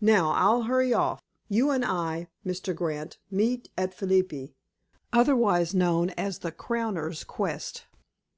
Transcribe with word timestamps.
"Now, 0.00 0.30
I'll 0.30 0.62
hurry 0.62 0.94
off. 0.94 1.22
You 1.50 1.68
and 1.72 1.84
I, 1.84 2.28
Mr. 2.42 2.74
Grant, 2.74 3.18
meet 3.30 3.68
at 3.76 3.92
Philippi, 3.92 4.54
otherwise 5.12 5.74
known 5.74 6.08
as 6.16 6.38
the 6.38 6.52
crowner's 6.52 7.22
quest." 7.22 7.84